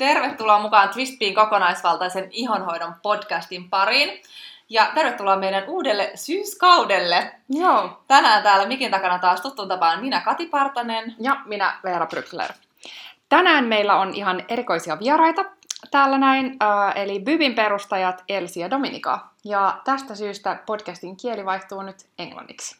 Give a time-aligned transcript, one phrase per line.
[0.00, 4.22] Tervetuloa mukaan Twistpiin kokonaisvaltaisen ihonhoidon podcastin pariin.
[4.68, 7.32] Ja tervetuloa meidän uudelle syyskaudelle.
[7.48, 8.02] Joo.
[8.06, 11.14] Tänään täällä mikin takana taas tuttuun tapaan minä Kati Partanen.
[11.18, 12.52] Ja minä Veera Brykler.
[13.28, 15.44] Tänään meillä on ihan erikoisia vieraita
[15.90, 19.28] täällä näin, äh, eli Bybin perustajat Elsi ja Dominika.
[19.44, 22.76] Ja tästä syystä podcastin kieli vaihtuu nyt englanniksi.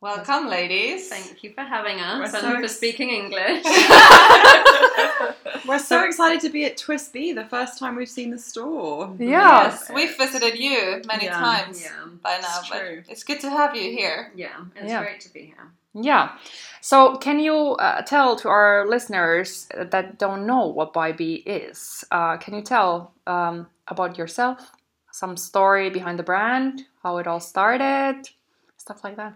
[0.00, 1.08] Welcome ladies.
[1.08, 3.64] Thank you for having us We're and so for ex- speaking English.
[5.66, 9.12] We're so excited to be at Twist B, the first time we've seen the store.
[9.18, 9.64] Yeah.
[9.64, 11.90] Yes, we've visited you many Yeah, times yeah,
[12.22, 13.02] by now, it's but true.
[13.08, 14.30] it's good to have you here.
[14.36, 15.02] yeah, it's Yeah.
[15.02, 15.72] great to be here.
[15.94, 16.36] Yeah.
[16.80, 22.04] So, can you uh, tell to our listeners that don't know what Bybi is?
[22.12, 24.70] Uh, can you tell um, about yourself,
[25.10, 28.28] some story behind the brand, how it all started,
[28.76, 29.34] stuff like that?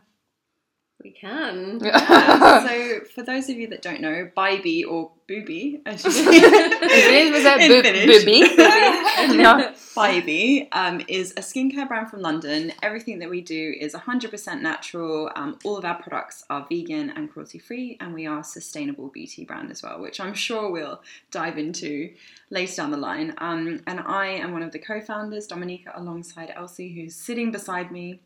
[1.02, 1.80] We can.
[1.84, 7.32] Uh, so, for those of you that don't know, Bybi or Booby, as you It
[7.32, 9.38] was a In booby.
[9.40, 9.74] yeah.
[9.96, 12.72] Bybi um, is a skincare brand from London.
[12.82, 15.30] Everything that we do is 100% natural.
[15.34, 19.08] Um, all of our products are vegan and cruelty free, and we are a sustainable
[19.08, 22.12] beauty brand as well, which I'm sure we'll dive into
[22.50, 23.34] later down the line.
[23.38, 27.90] Um, and I am one of the co founders, Dominika, alongside Elsie, who's sitting beside
[27.90, 28.20] me.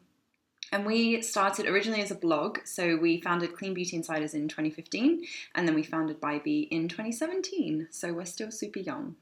[0.73, 2.59] And we started originally as a blog.
[2.65, 7.89] So we founded Clean Beauty Insiders in 2015, and then we founded Bybi in 2017.
[7.91, 9.17] So we're still super young.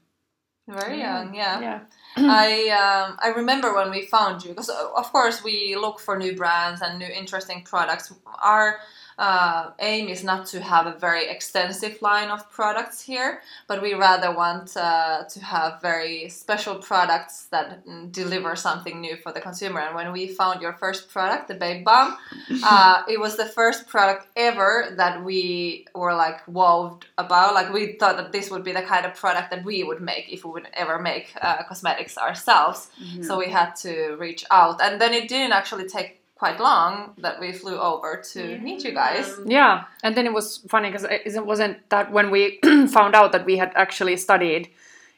[0.67, 1.59] Very young, yeah.
[1.59, 1.79] Yeah.
[2.17, 6.35] I um, I remember when we found you because of course we look for new
[6.35, 8.11] brands and new interesting products.
[8.43, 8.79] Our
[9.17, 13.93] uh, aim is not to have a very extensive line of products here, but we
[13.93, 19.79] rather want uh, to have very special products that deliver something new for the consumer.
[19.79, 22.17] And when we found your first product, the Babe Balm,
[22.63, 27.53] uh, it was the first product ever that we were like wowed about.
[27.53, 30.31] Like we thought that this would be the kind of product that we would make
[30.31, 32.89] if we would ever make uh, cosmetics ourselves.
[33.21, 37.39] So we had to reach out, and then it didn't actually take quite long that
[37.39, 39.33] we flew over to meet you guys.
[39.45, 42.59] Yeah, and then it was funny because it wasn't that when we
[42.89, 44.69] found out that we had actually studied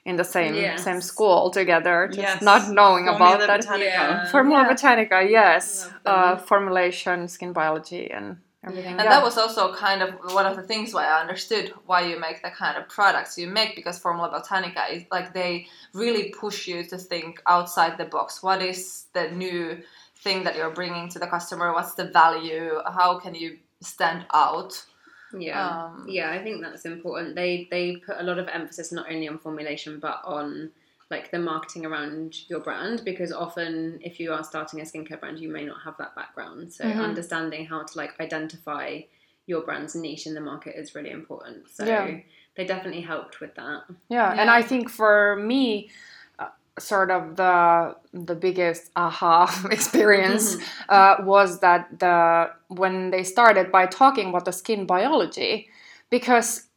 [0.05, 0.83] in the same Yes.
[0.83, 2.41] same school together, just Yes.
[2.41, 3.61] not knowing about Formula that.
[3.61, 3.83] Botanica.
[3.83, 4.25] Yeah.
[4.31, 4.69] Formula Yeah.
[4.73, 8.91] Botanica, yes, uh, formulation, skin biology, and everything.
[8.99, 9.09] And yeah.
[9.09, 12.41] that was also kind of one of the things why I understood why you make
[12.41, 16.83] the kind of products you make because Formula Botanica is like they really push you
[16.91, 18.41] to think outside the box.
[18.43, 19.79] What is the new
[20.27, 21.73] thing that you're bringing to the customer?
[21.73, 22.81] What's the value?
[22.85, 24.73] How can you stand out?
[25.37, 25.85] Yeah.
[25.85, 27.35] Um, yeah, I think that's important.
[27.35, 30.71] They they put a lot of emphasis not only on formulation but on
[31.09, 35.39] like the marketing around your brand because often if you are starting a skincare brand
[35.39, 36.73] you may not have that background.
[36.73, 36.99] So Mhm.
[37.09, 38.87] understanding how to like identify
[39.51, 41.69] your brand's niche in the market is really important.
[41.77, 42.19] So Yeah.
[42.55, 43.79] they definitely helped with that.
[44.09, 45.89] Yeah, and I think for me,
[46.79, 50.57] sort of the the biggest aha experience
[50.89, 55.69] uh, was that the when they started by talking about the skin biology,
[56.09, 56.67] because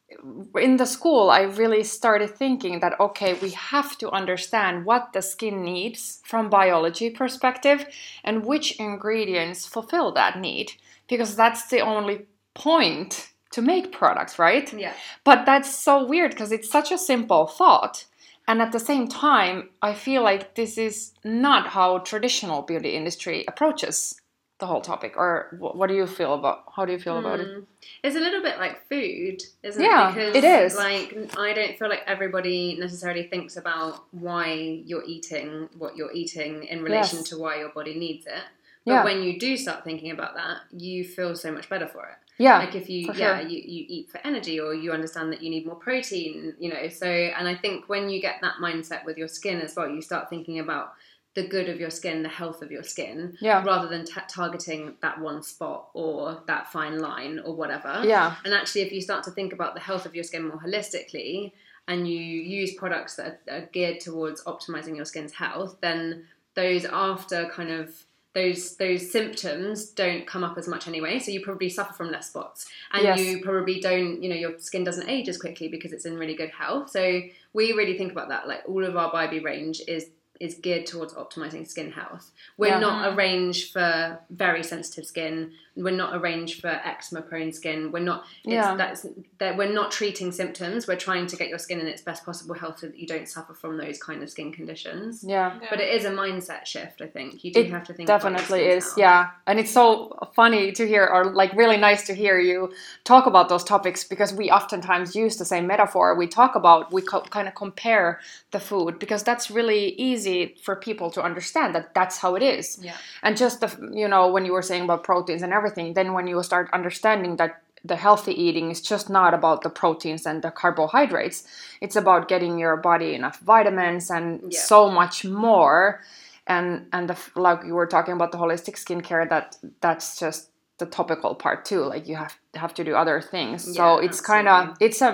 [0.59, 5.23] in the school I really started thinking that okay, we have to understand what the
[5.23, 7.87] skin needs from biology perspective
[8.25, 10.73] and which ingredients fulfill that need,
[11.09, 14.73] because that's the only point to make products, right?
[14.73, 14.93] Yeah.
[15.25, 18.05] But that's so weird because it's such a simple thought.
[18.51, 23.45] And at the same time, I feel like this is not how traditional beauty industry
[23.47, 24.21] approaches
[24.59, 25.15] the whole topic.
[25.17, 26.65] Or wh- what do you feel about?
[26.75, 27.47] How do you feel about it?
[27.47, 27.67] Mm.
[28.03, 30.15] It's a little bit like food, isn't Yeah, it?
[30.15, 30.75] Because it is.
[30.77, 34.47] Like I don't feel like everybody necessarily thinks about why
[34.85, 37.29] you're eating what you're eating in relation Yes.
[37.29, 38.43] to why your body needs it.
[38.85, 39.05] But Yeah.
[39.05, 42.17] when you do start thinking about that, you feel so much better for it.
[42.41, 43.49] Yeah, Like if you yeah, sure.
[43.49, 46.89] you, you eat for energy or you understand that you need more protein, you know.
[46.89, 50.01] So and I think when you get that mindset with your skin as well, you
[50.01, 50.95] start thinking about
[51.35, 53.63] the good of your skin, the health of your skin, Yeah.
[53.65, 58.03] rather than ta targeting that one spot or that fine line or whatever.
[58.05, 60.59] yeah, And actually, if you start to think about the health of your skin more
[60.59, 61.53] holistically
[61.89, 66.85] and you use products that are, are geared towards optimizing your skin's health, then those
[66.87, 67.95] after kind of
[68.33, 72.29] those those symptoms don't come up as much anyway so you probably suffer from less
[72.29, 73.19] spots and Yes.
[73.19, 76.35] you probably don't you know your skin doesn't age as quickly because it's in really
[76.37, 77.21] good health so
[77.53, 80.07] we really think about that like all of our Bybi range is
[80.41, 82.31] is geared towards optimizing skin health.
[82.57, 82.79] We're Yeah.
[82.79, 83.13] not mm.
[83.13, 85.53] a range for very sensitive skin.
[85.77, 87.93] We're not a range for eczema prone skin.
[87.93, 88.25] We're not.
[88.45, 88.75] It's, Yeah.
[88.75, 89.07] That's
[89.39, 89.57] that.
[89.59, 90.89] We're not treating symptoms.
[90.89, 93.29] We're trying to get your skin in its best possible health so that you don't
[93.29, 95.23] suffer from those kind of skin conditions.
[95.27, 95.59] yeah.
[95.71, 97.03] But it is a mindset shift.
[97.03, 98.09] I think you do It have to think.
[98.09, 98.99] about definitely is health.
[98.99, 99.87] yeah and it's so
[100.35, 102.73] funny to hear or like really nice to hear you
[103.05, 107.03] talk about those topics because we oftentimes use the same metaphor we talk about we
[107.03, 108.21] co- kind of compare
[108.55, 110.30] the food because that's really easy
[110.65, 112.97] for people to understand that that's how it is Yeah.
[113.25, 113.69] and just the
[114.03, 117.37] you know when you were saying about proteins and everything then when you start understanding
[117.41, 117.53] that
[117.93, 121.39] the healthy eating is just not about the proteins and the carbohydrates
[121.85, 124.61] it's about getting your body enough vitamins and Yeah.
[124.73, 125.17] so much
[125.47, 126.01] more
[126.47, 127.17] and and the
[127.47, 129.47] like you were talking about the holistic skincare that
[129.81, 130.41] that's just
[130.79, 134.49] the topical part too like you have have to do other things so it's kind
[134.49, 135.13] of it's a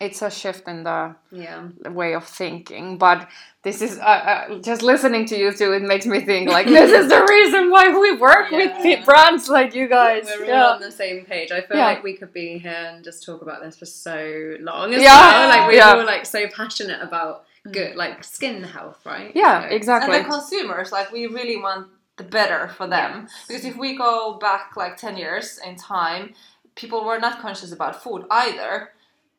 [0.00, 1.68] it's a shift in the Yeah.
[2.00, 3.28] way of thinking but
[3.62, 6.90] this is uh, uh, just listening to you two it makes me think like this
[6.92, 8.82] is the reason why we work with Yeah.
[8.82, 11.50] the brands like you guys We're all yeah on the same page.
[11.50, 11.86] I feel Yeah.
[11.86, 14.92] like we could be here and just talk about this for so long.
[14.94, 15.18] As Yeah.
[15.18, 15.48] well.
[15.54, 15.94] like we're Yeah.
[15.94, 19.32] all like so passionate about good, like skin health, right?
[19.34, 23.12] yeah So- exactly And the consumers, like we really want the better for them.
[23.22, 23.44] Yes.
[23.48, 26.34] Because if we go back like 10 years in time,
[26.74, 28.92] people were not conscious about food either.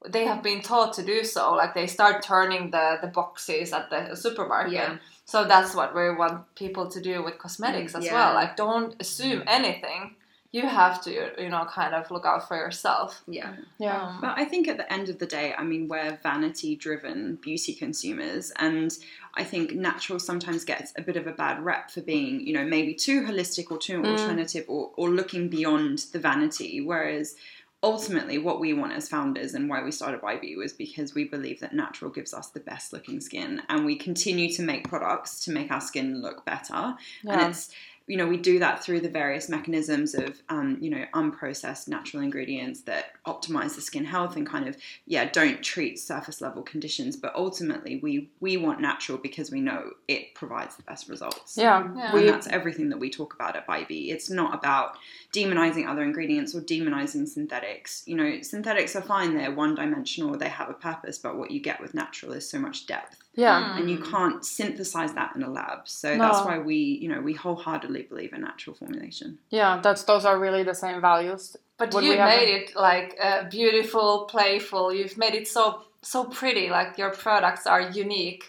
[0.08, 1.54] They have been taught to do so.
[1.54, 4.74] Like they start turning the, the boxes at the supermarket.
[4.74, 4.98] Yeah.
[5.26, 8.14] So that's what we want people to do with cosmetics as Yeah.
[8.14, 8.34] well.
[8.36, 10.16] Like don't assume anything.
[10.52, 11.12] You have to,
[11.42, 13.22] you know, kind of look out for yourself.
[13.28, 13.54] Yeah.
[13.80, 16.76] yeah Um, But I think at the end of the day, I mean, we're vanity
[16.78, 18.54] driven beauty consumers.
[18.58, 18.98] And
[19.36, 22.64] I think natural sometimes gets a bit of a bad rep for being, you know,
[22.64, 26.80] maybe too holistic or too alternative or, or looking beyond the vanity.
[26.80, 27.36] Whereas
[27.84, 31.60] ultimately, what we want as founders and why we started YB was because we believe
[31.60, 33.62] that natural gives us the best looking skin.
[33.70, 36.96] And we continue to make products to make our skin look better.
[37.26, 37.70] And it's,
[38.08, 42.24] you know, we do that through the various mechanisms of, um, you know, unprocessed natural
[42.24, 47.18] ingredients that optimize the skin health and kind of, yeah, don't treat surface level conditions.
[47.18, 51.58] But ultimately, we we want natural because we know it provides the best results.
[51.58, 52.16] yeah Yeah.
[52.16, 54.10] And that's everything that we talk about at YB.
[54.10, 54.98] It's not about
[55.34, 58.04] demonizing other ingredients or demonizing synthetics.
[58.06, 61.60] You know, synthetics are fine, they're one dimensional, they have a purpose, but what you
[61.60, 65.50] get with natural is so much depth yeah and you can't synthesize that in a
[65.50, 65.88] lab.
[65.88, 66.24] So No.
[66.24, 69.38] that's why we, you know, we wholeheartedly believe in natural formulation.
[69.50, 73.10] yeah that's those are really the same values But Would you've made a- it like
[73.22, 74.86] uh, beautiful, playful.
[74.98, 75.64] You've made it so
[76.02, 76.70] so pretty.
[76.78, 78.44] Like your products are unique.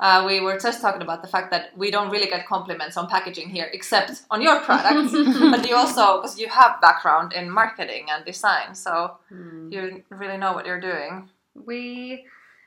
[0.00, 3.08] Uh, we were just talking about the fact that we don't really get compliments on
[3.08, 5.10] packaging here, except on your products.
[5.52, 9.16] but you also, because you have background in marketing and design, so
[9.72, 11.28] you really know what you're doing.
[11.70, 11.82] We,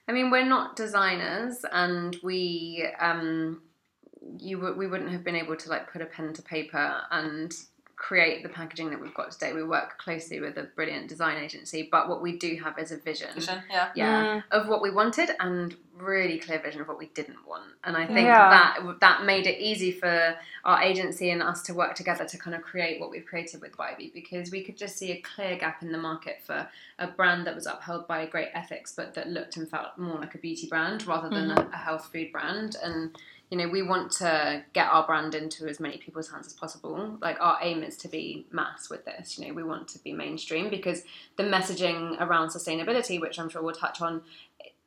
[0.08, 3.62] I mean, we're not designers, and we, um,
[4.40, 7.54] you, w- we wouldn't have been able to like put a pen to paper and
[7.96, 9.54] create the packaging that we've got today.
[9.54, 12.98] We work closely with a brilliant design agency, but what we do have is a
[12.98, 13.30] vision.
[13.36, 13.90] Vision, yeah.
[13.96, 14.44] yeah mm.
[14.52, 17.72] of what we wanted and really clear vision of what we didn't want.
[17.84, 18.50] And i think Yeah.
[18.50, 22.56] that that made it easy for our agency and us to work together to kind
[22.56, 25.82] of create what we've created with YB because we could just see a clear gap
[25.82, 26.68] in the market for
[27.00, 30.36] a brand that was upheld by great ethics but that looked and felt more like
[30.36, 31.72] a beauty brand rather than mm-hmm.
[31.72, 32.78] a, a health food brand.
[32.84, 33.18] And
[33.50, 37.18] you know we want to get our brand into as many people's hands as possible.
[37.22, 39.38] Like our aim is to be mass with this.
[39.38, 41.04] You know we want to be mainstream because
[41.36, 44.22] the messaging around sustainability which i'm sure we'll touch on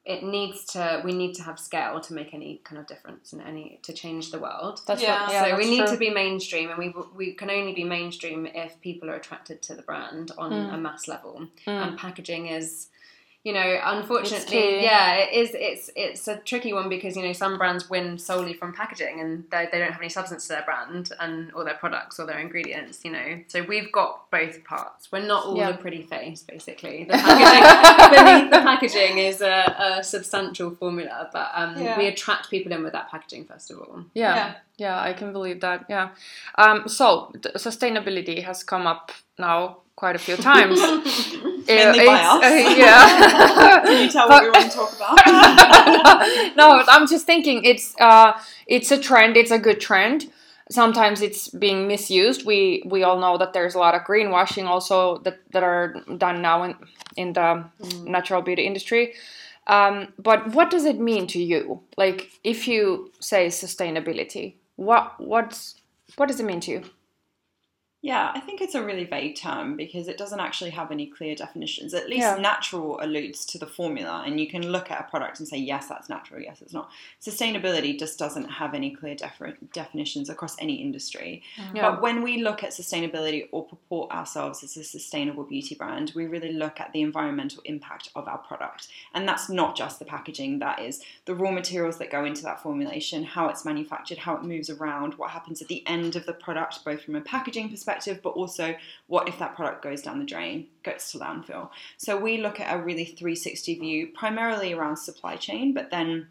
[0.06, 3.40] it needs to we need to have scale to make any kind of difference and
[3.42, 5.22] any to change the world that's Yeah.
[5.22, 5.94] what, yeah so we need true.
[5.94, 9.74] to be mainstream and we we can only be mainstream if people are attracted to
[9.74, 10.74] the brand on Mm.
[10.74, 12.88] a mass level and packaging is
[13.44, 14.82] you know unfortunately key.
[14.82, 18.54] yeah it is it's it's a tricky one because you know some brands win solely
[18.54, 21.74] from packaging and they, they don't have any substance to their brand and or their
[21.74, 25.72] products or their ingredients you know so we've got both parts we're not all Yeah.
[25.72, 31.50] the pretty face basically the packaging beneath the packaging is a, a substantial formula but
[31.54, 31.98] um, Yeah.
[31.98, 34.54] we attract people in with that packaging first of all yeah Yeah.
[34.78, 36.10] yeah i can believe that yeah
[36.56, 40.80] um, so th- sustainability has come up now quite a few times
[41.66, 42.42] Mainly by us.
[42.44, 45.16] uh, yeah Can you tell But- what we want to talk about?
[46.56, 48.32] no, but I'm just thinking it's uh,
[48.66, 49.36] it's a trend.
[49.36, 50.30] It's a good trend.
[50.70, 52.44] Sometimes it's being misused.
[52.46, 56.42] We we all know that there's a lot of greenwashing also that, that are done
[56.42, 56.74] now in
[57.16, 57.64] in the
[58.04, 59.14] natural beauty industry.
[59.66, 61.80] Um, but what does it mean to you?
[61.96, 65.80] Like if you say sustainability, what what's
[66.16, 66.82] what does it mean to you?
[68.04, 71.34] Yeah, I think it's a really vague term because it doesn't actually have any clear
[71.34, 71.94] definitions.
[71.94, 72.34] At least Yeah.
[72.36, 75.88] natural alludes to the formula, and you can look at a product and say, yes,
[75.88, 76.90] that's natural, yes, it's not.
[77.18, 81.42] Sustainability just doesn't have any clear defi- definitions across any industry.
[81.56, 81.76] Mm-hmm.
[81.76, 81.90] Yeah.
[81.92, 86.26] But when we look at sustainability or purport ourselves as a sustainable beauty brand, we
[86.26, 88.88] really look at the environmental impact of our product.
[89.14, 92.62] And that's not just the packaging, that is the raw materials that go into that
[92.62, 96.34] formulation, how it's manufactured, how it moves around, what happens at the end of the
[96.34, 98.74] product, both from a packaging perspective, but also
[99.06, 101.70] what if that product goes down the drain, goes to landfill.
[101.96, 106.28] So we look at a really 360 view, primarily around supply chain, but then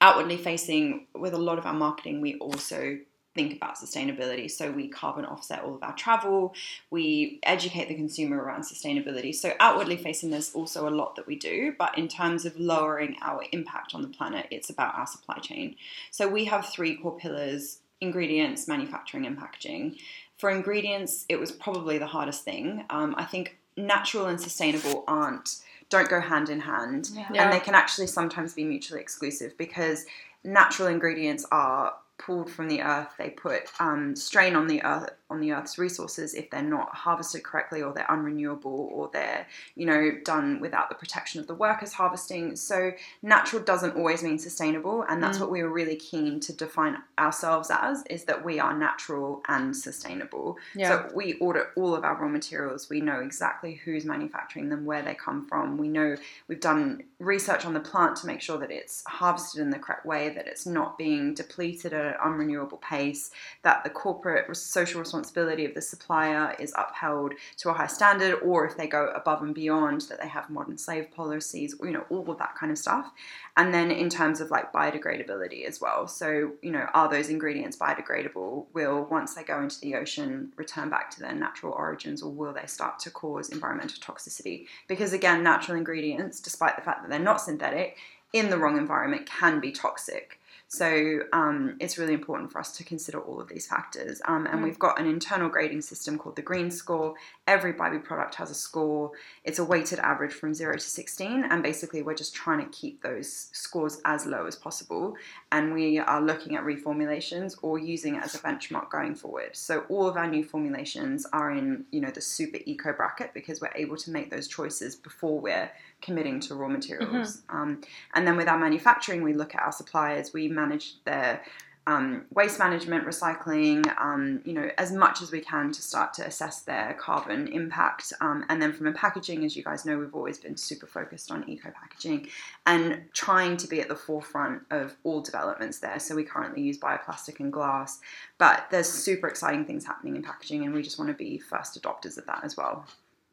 [0.00, 2.98] outwardly facing with a lot of our marketing, we also
[3.34, 4.50] think about sustainability.
[4.50, 6.54] So we carbon offset all of our travel,
[6.90, 9.34] we educate the consumer around sustainability.
[9.34, 13.16] So outwardly facing, there's also a lot that we do, but in terms of lowering
[13.22, 15.76] our impact on the planet, it's about our supply chain.
[16.10, 19.96] So we have three core pillars ingredients, manufacturing, and packaging.
[20.38, 22.84] For ingredients, it was probably the hardest thing.
[22.90, 25.56] Um, I think natural and sustainable aren't
[25.90, 27.26] don't go hand in hand Yeah.
[27.32, 27.44] Yeah.
[27.44, 30.04] and they can actually sometimes be mutually exclusive because
[30.44, 35.40] natural ingredients are pulled from the earth they put um, strain on the earth on
[35.40, 40.12] the earth's resources if they're not harvested correctly or they're unrenewable or they're you know
[40.24, 42.56] done without the protection of the workers harvesting.
[42.56, 42.92] So
[43.22, 45.42] natural doesn't always mean sustainable and that's mm.
[45.42, 49.76] what we were really keen to define ourselves as is that we are natural and
[49.76, 50.56] sustainable.
[50.74, 51.08] Yeah.
[51.08, 52.88] so we audit all of our raw materials.
[52.88, 55.76] We know exactly who's manufacturing them where they come from.
[55.76, 56.16] We know
[56.46, 60.06] we've done research on the plant to make sure that it's harvested in the correct
[60.06, 63.30] way that it's not being depleted at an unrenewable pace
[63.62, 68.66] that the corporate social responsibility of the supplier is upheld to a high standard or
[68.66, 72.30] if they go above and beyond that they have modern slave policies you know all
[72.30, 73.10] of that kind of stuff.
[73.56, 76.06] And then in terms of like biodegradability as well.
[76.06, 78.66] So you know are those ingredients biodegradable?
[78.72, 82.52] Will once they go into the ocean return back to their natural origins or will
[82.52, 84.66] they start to cause environmental toxicity?
[84.86, 87.96] Because again natural ingredients despite the fact that they're not synthetic
[88.32, 90.37] in the wrong environment can be toxic
[90.68, 94.20] so um, it's really important for us to consider all of these factors.
[94.26, 97.14] Um, and we've got an internal grading system called the Green Score.
[97.48, 99.12] Every Bybi product has a score.
[99.42, 101.44] It's a weighted average from zero to 16.
[101.50, 105.16] And basically, we're just trying to keep those scores as low as possible.
[105.50, 109.56] And we are looking at reformulations or using it as a benchmark going forward.
[109.56, 113.62] So all of our new formulations are in, you know, the super eco bracket because
[113.62, 115.70] we're able to make those choices before we're
[116.02, 117.40] committing to raw materials.
[117.48, 117.80] Um,
[118.12, 120.34] and then with our manufacturing, we look at our suppliers.
[120.34, 121.42] We manage their
[121.88, 126.26] um, waste management, recycling, um, you know, as much as we can to start to
[126.26, 128.12] assess their carbon impact.
[128.20, 131.32] Um, and then from a packaging, as you guys know, we've always been super focused
[131.32, 132.28] on eco packaging
[132.66, 135.98] and trying to be at the forefront of all developments there.
[135.98, 138.00] So we currently use bioplastic and glass,
[138.36, 141.80] but there's super exciting things happening in packaging, and we just want to be first
[141.80, 142.84] adopters of that as well.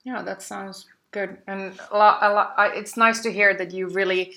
[0.06, 3.88] Yeah, that sounds good, and a lot, a lot, it's nice to hear that you
[3.90, 4.34] really,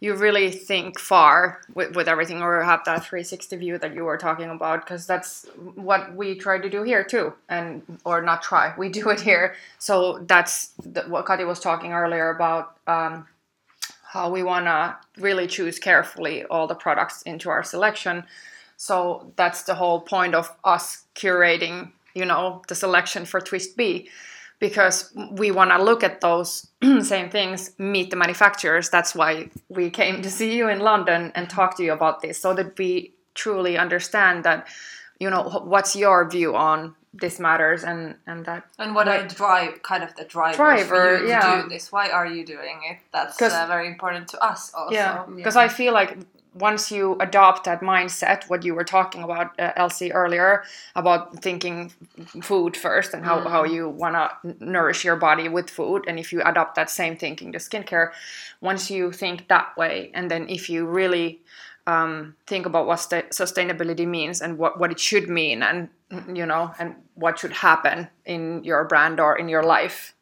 [0.00, 4.16] you really think far with, with everything, or have that 360 view that you were
[4.16, 8.74] talking about, because that's what we try to do here too, and or not try,
[8.78, 9.54] we do it here.
[9.78, 12.76] So that's the, what Kati was talking earlier about.
[12.86, 13.26] Um,
[14.02, 18.24] how we want to really choose carefully all the products into our selection.
[18.76, 24.08] So that's the whole point of us curating, you know, the selection for Twist B
[24.60, 26.68] because we want to look at those
[27.02, 28.90] same things, meet the manufacturers.
[28.90, 32.40] That's why we came to see you in London and talk to you about this,
[32.40, 34.68] so that we truly understand that,
[35.18, 39.82] you know, what's your view on this matters and and that And what are drive
[39.82, 41.62] kind of the drivers Driver, for you to yeah.
[41.62, 41.90] do this?
[41.90, 42.98] Why are you doing it?
[43.12, 44.94] that's uh, very important to us also.
[44.94, 46.16] yeah because i feel like
[46.54, 50.64] once you adopt that mindset what you were talking about uh, elsie earlier
[50.96, 51.92] about thinking
[52.42, 56.32] food first and how, how you want to nourish your body with food and if
[56.32, 58.10] you adopt that same thinking to skincare
[58.60, 61.40] once you think that way and then if you really
[61.86, 65.88] um, think about what sta- sustainability means and what, what it should mean and
[66.32, 70.14] you know and what should happen in your brand or in your life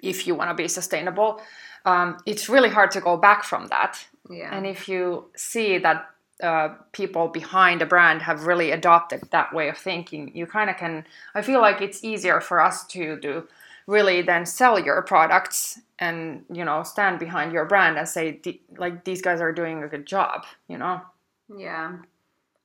[0.00, 1.40] if you want to be sustainable
[1.84, 4.56] um, it's really hard to go back from that Yeah.
[4.56, 6.10] and if you see that
[6.42, 10.76] uh, people behind a brand have really adopted that way of thinking, you kind of
[10.76, 11.06] can.
[11.34, 13.48] I feel like it's easier for us to do
[13.86, 18.40] really then sell your products and you know stand behind your brand and say
[18.76, 20.44] like these guys are doing a good job.
[20.68, 21.00] You know.
[21.56, 21.98] Yeah.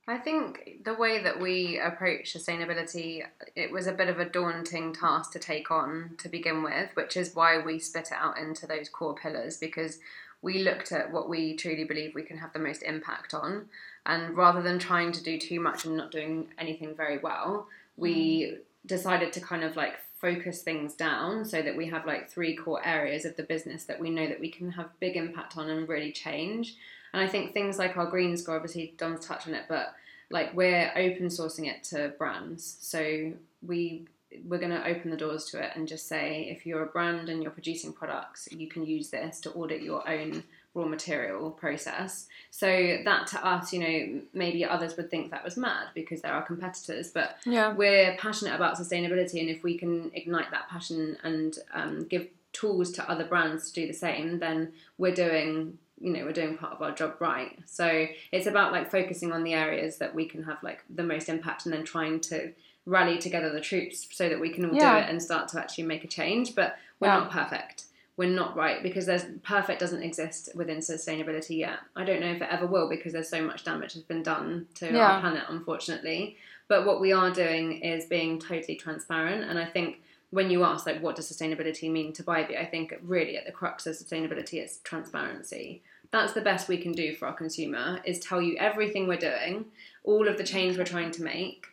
[0.08, 3.22] I think the way that we approach sustainability,
[3.54, 7.16] it was a bit of a daunting task to take on to begin with, which
[7.16, 10.00] is why we split it out into those core pillars because
[10.42, 13.66] we looked at what we truly believe we can have the most impact on.
[14.04, 18.42] And rather than trying to do too much and not doing anything very well, we
[18.42, 18.58] mm.
[18.84, 22.84] decided to kind of like focus things down so that we have like three core
[22.84, 25.88] areas of the business that we know that we can have big impact on and
[25.88, 26.76] really change.
[27.12, 29.94] And I think things like our green score, obviously Dom's touched on it, but
[30.30, 32.78] like we're open sourcing it to brands.
[32.80, 33.32] So
[33.64, 34.06] we
[34.46, 37.28] we're going to open the doors to it and just say if you're a brand
[37.28, 40.42] and you're producing products, you can use this to audit your own
[40.74, 42.26] raw material process.
[42.50, 46.32] So that to us, you know, maybe others would think that was mad because they're
[46.32, 47.74] our competitors, but Yeah.
[47.74, 52.90] we're passionate about sustainability, and if we can ignite that passion and um, give tools
[52.92, 55.78] to other brands to do the same, then we're doing.
[56.00, 57.56] You know, we're doing part of our job right.
[57.64, 61.28] So it's about like focusing on the areas that we can have like the most
[61.28, 62.52] impact, and then trying to
[62.86, 64.98] rally together the troops so that we can all Yeah.
[65.00, 66.54] do it and start to actually make a change.
[66.54, 67.18] But we're Yeah.
[67.20, 67.84] not perfect.
[68.16, 71.78] We're not right because there's perfect doesn't exist within sustainability yet.
[71.96, 74.68] I don't know if it ever will because there's so much damage has been done
[74.76, 75.12] to Yeah.
[75.12, 76.36] our planet, unfortunately.
[76.68, 80.86] But what we are doing is being totally transparent, and I think when you ask
[80.86, 84.62] like what does sustainability mean to Bybi, I think really at the crux of sustainability
[84.62, 85.82] is transparency.
[86.10, 89.66] That's the best we can do for our consumer is tell you everything we're doing,
[90.04, 91.66] all of the change we're trying to make,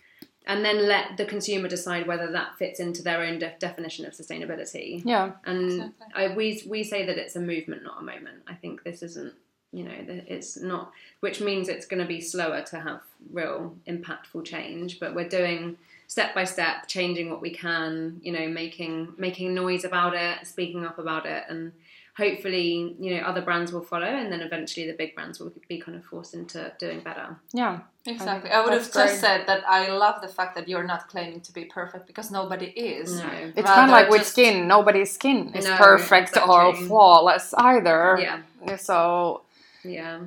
[0.48, 4.14] and then let the consumer decide whether that fits into their own def- definition of
[4.14, 5.02] sustainability.
[5.06, 5.32] Yeah.
[5.46, 6.08] And Exactly.
[6.16, 8.44] I, we we say that it's a movement, not a moment.
[8.48, 9.34] I think this isn't,
[9.72, 13.76] you know, that it's not, which means it's going to be slower to have real
[13.88, 15.00] impactful change.
[15.00, 15.78] But we're doing
[16.08, 20.86] step by step, changing what we can, you know, making making noise about it, speaking
[20.86, 21.72] up about it, and
[22.20, 25.80] hopefully, you know, other brands will follow, and then eventually the big brands will be
[25.80, 27.38] kind of forced into doing better.
[27.54, 27.80] Yeah.
[28.06, 28.50] Exactly.
[28.50, 31.08] think I, would have that's just said that I love the fact that you're not
[31.10, 33.20] claiming to be perfect because nobody is.
[33.20, 33.30] No.
[33.56, 34.68] It's kind of like with just- skin.
[34.68, 38.18] Nobody's skin is No, perfect or flawless either.
[38.22, 39.42] Yeah, So
[39.84, 40.20] yeah.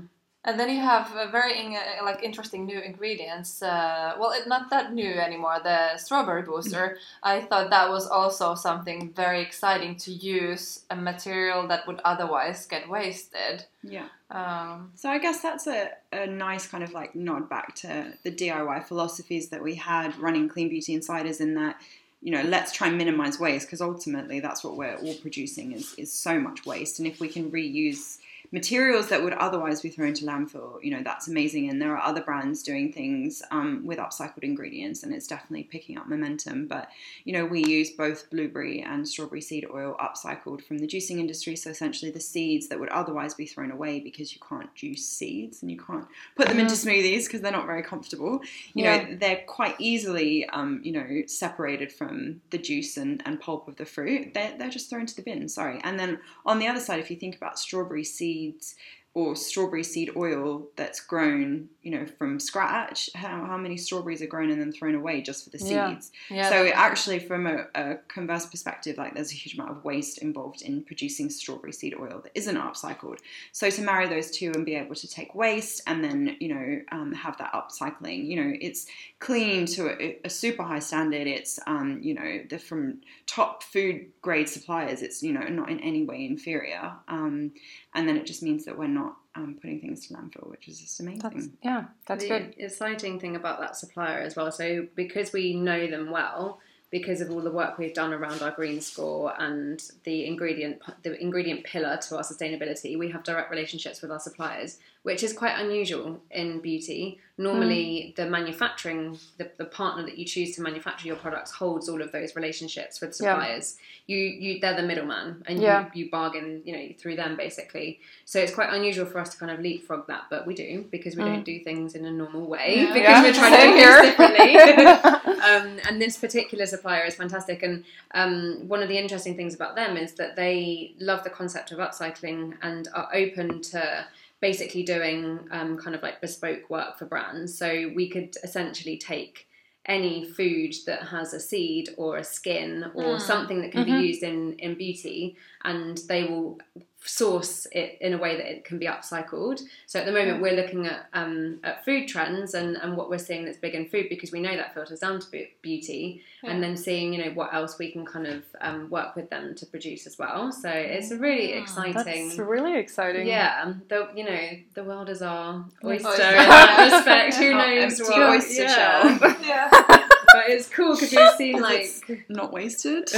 [0.45, 3.63] And then you have uh, very in, uh, like interesting new ingredients.
[3.63, 5.59] Uh, well, it, not that new anymore.
[5.63, 6.99] The strawberry booster.
[7.23, 12.67] I thought that was also something very exciting to use a material that would otherwise
[12.67, 13.67] get wasted.
[13.85, 14.09] Yeah.
[14.33, 18.33] Um, So I guess that's a, a nice kind of like nod back to the
[18.33, 21.81] DIY philosophies that we had running Clean Beauty Insiders in that,
[22.21, 25.95] you know, let's try and minimize waste because ultimately that's what we're all producing is,
[25.97, 26.99] is so much waste.
[26.99, 28.19] And if we can reuse
[28.53, 31.71] materials that would otherwise be thrown to landfill, you know, that's amazing.
[31.71, 35.97] And there are other brands doing things um, with upcycled ingredients and it's definitely picking
[35.97, 36.67] up momentum.
[36.67, 36.91] But,
[37.25, 41.57] you know, we use both blueberry and strawberry seed oil upcycled from the juicing industry.
[41.57, 45.63] So essentially the seeds that would otherwise be thrown away because you can't juice seeds
[45.63, 48.41] and you can't put them into smoothies because they're not very comfortable.
[48.75, 49.03] You Yeah.
[49.03, 53.77] know, they're quite easily, um, you know, separated from the juice and, and pulp of
[53.77, 54.35] the fruit.
[54.35, 55.81] They're, they're just thrown to the bin, sorry.
[55.85, 58.05] And then on the other side, if you think about strawberry
[58.43, 58.75] seeds,
[59.15, 63.11] or strawberry seed oil that's grown, you know, from scratch.
[63.15, 65.91] How, how many strawberries are grown and then thrown away just for the Yeah.
[65.91, 66.13] seeds?
[66.31, 66.49] yeah.
[66.49, 70.63] So actually, from a, a converse perspective, like there's a huge amount of waste involved
[70.63, 73.19] in producing strawberry seed oil that isn't upcycled.
[73.53, 76.81] So to marry those two and be able to take waste and then you know
[76.91, 78.87] um, have that upcycling, you know, it's
[79.19, 81.27] clean to a, a super high standard.
[81.27, 85.03] It's um, you know they're from top food grade suppliers.
[85.03, 86.93] It's you know not in any way inferior.
[87.09, 87.53] Um,
[87.95, 89.02] and then it just means that we're not
[89.35, 91.21] um, putting things to landfill, which is just amazing.
[91.21, 92.43] that's yeah, that's good.
[92.43, 92.65] the good.
[92.65, 94.53] exciting thing about that supplier as well.
[94.53, 98.51] So because we know them well, because of all the work we've done around our
[98.51, 104.03] green score and the ingredient the ingredient pillar to our sustainability, we have direct relationships
[104.03, 107.19] with our suppliers, which is quite unusual in beauty.
[107.39, 112.01] Normally, the manufacturing the, the partner that you choose to manufacture your products holds all
[112.01, 113.33] of those relationships with Yeah.
[113.35, 113.77] suppliers.
[114.07, 115.87] You you they're the middleman and Yeah.
[115.95, 117.99] you, you bargain you know through them basically.
[118.27, 121.17] So it's quite unusual for us to kind of leapfrog that, but we do because
[121.17, 122.93] we don't do things in a normal way Yeah.
[122.93, 124.01] because Yeah, we're trying to do here.
[124.03, 125.41] things differently.
[125.51, 127.63] um, and this particular supplier is fantastic.
[127.65, 127.83] And
[128.15, 131.79] um, one of the interesting things about them is that they love the concept of
[131.79, 134.05] upcycling and are open to
[134.43, 137.57] basically doing um, kind of like bespoke work for brands.
[137.57, 139.47] So we could essentially take
[139.87, 143.21] any food that has a seed or a skin or Mm.
[143.21, 143.87] something that can Mhm.
[143.87, 146.59] be used in, in beauty and they will
[147.05, 149.61] source it in a way that it can be upcycled.
[149.87, 153.19] So at the moment we're looking at um, at food trends and, and what we're
[153.19, 156.63] seeing that's big in food because we know that filters down to be- beauty and
[156.63, 159.67] then seeing you know what else we can kind of um, work with them to
[159.67, 160.53] produce as well.
[160.53, 162.29] So it's a really Ah, exciting.
[162.29, 163.27] That's really exciting.
[163.27, 166.23] Yeah, the you know the world is our oyster Oyster.
[166.23, 167.35] in that respect.
[167.37, 168.23] Who knows what?
[168.35, 169.19] oyster yeah.
[169.19, 169.37] shell.
[169.43, 170.02] yeah.
[170.33, 171.87] But it's cool because we've seen like.
[172.29, 173.09] Not wasted.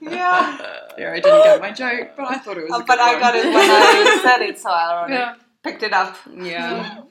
[0.00, 0.58] yeah.
[0.98, 2.72] Yeah, I didn't get my joke, but I thought it was.
[2.72, 3.20] a Uh, but good I one.
[3.20, 5.34] got it when I said it, so I already Yeah.
[5.62, 6.16] picked it up.
[6.32, 7.02] yeah.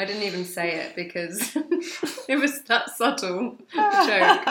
[0.00, 1.56] I didn't even say it because
[2.28, 4.44] it was that subtle joke.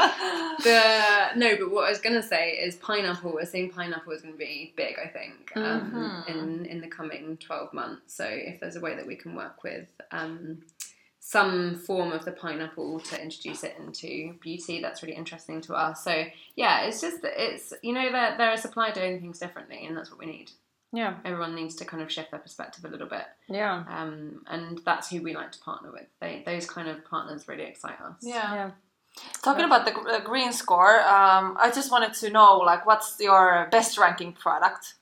[0.64, 3.32] The no, but what I was gonna say is pineapple.
[3.34, 4.96] We're seeing pineapple is gonna be big.
[5.02, 6.28] I think um, Mhm.
[6.30, 8.14] in in the coming twelve months.
[8.14, 10.64] So if there's a way that we can work with um,
[11.28, 16.02] some form of the pineapple to introduce it into beauty, that's really interesting to us.
[16.02, 16.24] So
[16.56, 19.98] yeah, it's just that it's you know they're they're a supply doing things differently, and
[19.98, 20.52] that's what we need.
[20.94, 24.80] Yeah, Everyone needs to kind of shift their perspective a little bit yeah, um, and
[24.86, 26.06] that's who we like to partner with.
[26.22, 28.16] They, those kind of partners really excite us.
[28.22, 28.54] Yeah.
[28.56, 28.72] yeah.
[29.44, 33.68] Talking about the gr- green score, um, I just wanted to know, like, what's your
[33.70, 34.94] best ranking product?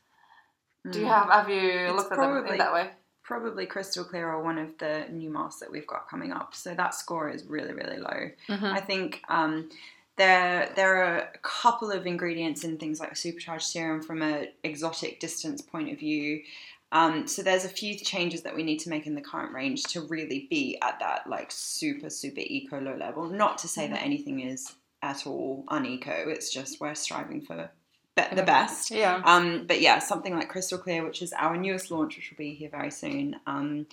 [0.90, 1.60] Do you have have you.
[1.60, 2.90] It's looked at them in that way?
[3.26, 6.54] Probably Crystal Clear or one of the new masks that we've got coming up.
[6.54, 8.30] So that score is really, really low.
[8.48, 8.72] Mhm.
[8.72, 9.70] I think um,
[10.16, 15.20] there there are a couple of ingredients in things like supercharged serum from an exotic
[15.20, 16.44] distance point of view.
[16.92, 19.84] Um, so there's a few changes that we need to make in the current range
[19.86, 23.26] to really be at that like super super eco low level.
[23.26, 26.28] Not to say that anything is at all uneco.
[26.28, 27.72] It's just we're striving for
[28.16, 28.92] the best.
[28.92, 29.22] Yeah.
[29.24, 32.54] Um, but yeah, something like Crystal Clear, which is our newest launch, which will be
[32.54, 33.88] here very soon, um,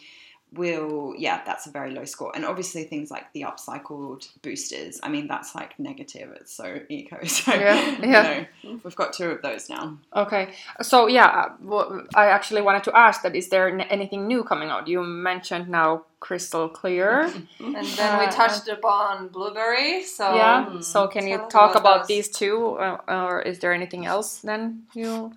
[0.55, 2.33] will yeah, that's a very low score.
[2.35, 5.01] And obviously things like the upcycled boosters.
[5.03, 6.31] I mean, that's like negative.
[6.41, 7.19] It's so eco.
[7.27, 8.45] So Yeah, you yeah.
[8.65, 9.99] know, we've got two of those now.
[10.15, 14.27] Okay, so yeah, uh, well, I actually wanted to ask that: is there n- anything
[14.27, 14.89] new coming out?
[14.89, 17.31] You mentioned now crystal clear.
[17.61, 20.03] And then we Uh, touched upon blueberry.
[20.05, 20.81] So yeah.
[20.81, 22.09] So can you Tell us talk about about those.
[22.09, 24.41] these two, uh, or is there anything else?
[24.41, 25.33] Then you,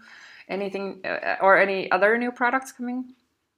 [0.49, 3.13] anything uh, or any other new products coming?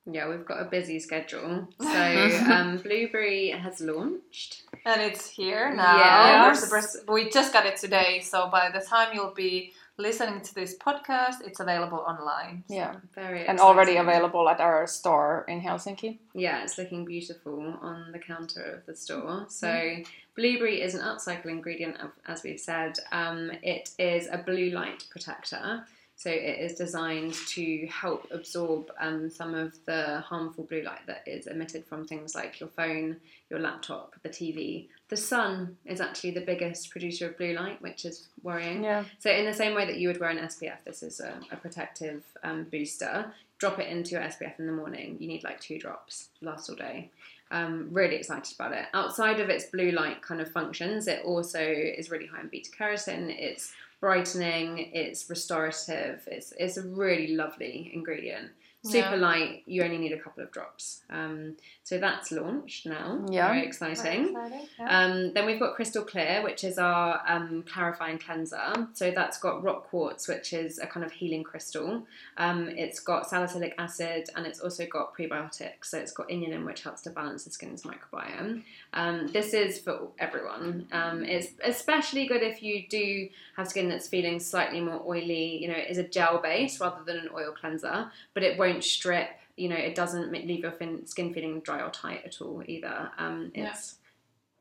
[0.10, 1.68] Yeah, we've got a busy schedule.
[1.82, 4.64] So um, Blueberry has launched.
[4.86, 5.98] and it's here now.
[5.98, 6.70] Yes.
[6.70, 10.78] There's we just got it today, so by the time you'll be listening to this
[10.78, 12.64] podcast, it's available online.
[12.70, 16.20] Yeah, Very and already available at our store in Helsinki.
[16.36, 19.46] Yeah, it's looking beautiful on the counter of the store.
[19.50, 20.04] So, Mm-hmm.
[20.36, 22.94] blueberry is an upcycle ingredient, as we've said.
[23.12, 25.86] Um, it is a blue light protector.
[26.20, 31.22] So, it is designed to help absorb um, some of the harmful blue light that
[31.28, 33.18] is emitted from things like your phone,
[33.52, 34.88] your laptop, the TV.
[35.10, 38.84] The sun is actually the biggest producer of blue light, which is worrying.
[38.84, 41.40] Yeah, So, in the same way that you would wear an SPF, this is a,
[41.52, 43.32] a protective um, booster.
[43.60, 45.18] Drop it into your SPF in the morning.
[45.20, 47.12] You need like two drops, last all day.
[47.52, 48.86] Um, really excited about it.
[48.94, 52.72] Outside of its blue light kind of functions, it also is really high in beta
[52.72, 53.30] carotene.
[53.30, 56.28] It's brightening, it's restorative.
[56.28, 58.50] It's it's a really lovely ingredient.
[58.86, 59.16] Super Yeah.
[59.16, 59.64] light.
[59.66, 61.02] You only need a couple of drops.
[61.10, 63.26] Um, so that's launched now.
[63.30, 63.48] Yeah.
[63.48, 64.36] Very exciting.
[64.80, 68.88] Um, then we've got Crystal Clear, which is our um, clarifying cleanser.
[68.94, 72.06] So that's got rock quartz, which is a kind of healing crystal.
[72.38, 75.86] Um, it's got salicylic acid and it's also got prebiotics.
[75.86, 78.64] So it's got inulin, which helps to balance the skin's microbiome.
[78.94, 80.88] Um, this is for everyone.
[80.92, 85.58] Um, it's especially good if you do have skin that's feeling slightly more oily.
[85.62, 88.67] You know, it is a gel base rather than an oil cleanser, but it won't
[88.82, 89.30] strip.
[89.56, 93.12] You know, it doesn't leave your fin- skin feeling dry or tight at all either.
[93.18, 93.70] Um, Yeah.
[93.70, 93.96] it's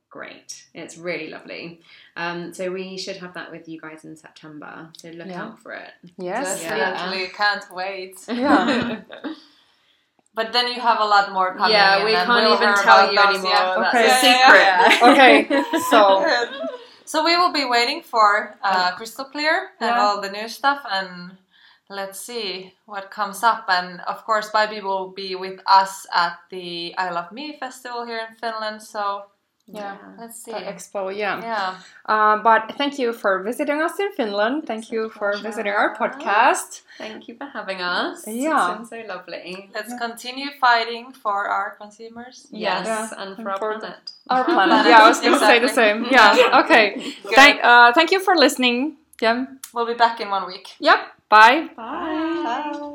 [0.08, 0.64] great.
[0.72, 1.80] It's really lovely.
[2.16, 4.88] Um, so we should have that with you guys in September.
[4.96, 5.42] So look Yeah.
[5.42, 5.92] out for it.
[6.16, 8.16] yes, Definitely can't wait.
[8.28, 9.00] yeah.
[10.34, 11.72] But then you have a lot more coming.
[11.72, 13.52] yeah, we and can't we'll even tell you those, anymore.
[13.52, 13.74] yeah.
[13.80, 14.06] That's Okay.
[14.06, 14.60] a secret.
[14.60, 15.10] yeah, yeah.
[15.12, 16.00] okay, so
[17.06, 20.00] so we will be waiting for uh, Crystal Clear and Yeah.
[20.02, 21.38] all the new stuff, and
[21.88, 23.64] let's see what comes up.
[23.68, 28.20] And of course, Bybi will be with us at the I Love Me festival here
[28.28, 28.82] in Finland.
[28.82, 29.26] So
[29.68, 30.52] yeah, let's see.
[30.52, 31.40] the expo, yeah.
[31.42, 31.74] Yeah,
[32.06, 34.64] Uh, but thank you for visiting us in Finland.
[34.64, 36.82] Thank you for visiting our podcast.
[36.98, 38.22] Thank you for having us.
[38.28, 38.78] Yeah.
[38.80, 39.68] It's been so lovely.
[39.74, 42.46] let's continue fighting for our consumers.
[42.52, 43.10] Yes, Yeah.
[43.18, 44.10] and for And our for- planet.
[44.30, 44.68] Our planet.
[44.70, 46.06] planet, Yeah, I was going to say the same.
[46.10, 46.60] Yeah.
[46.62, 47.14] Okay.
[47.34, 48.96] Thank, uh, thank you for listening.
[49.20, 49.46] Yeah.
[49.74, 50.68] We'll be back in one week.
[50.78, 50.98] Yep.
[51.28, 51.68] Bye.
[51.76, 52.42] Bye.
[52.42, 52.92] Bye.